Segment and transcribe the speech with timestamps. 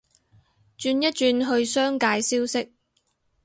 [0.79, 2.73] 轉一轉去商界消息